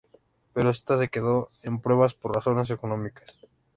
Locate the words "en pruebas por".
1.61-2.33